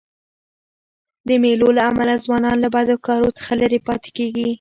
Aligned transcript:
د 1.27 1.29
مېلو 1.43 1.67
له 1.77 1.81
امله 1.89 2.13
ځوانان 2.25 2.57
له 2.61 2.69
بدو 2.75 2.95
کارو 3.07 3.35
څخه 3.37 3.51
ليري 3.59 3.79
پاته 3.87 4.09
کېږي. 4.17 4.47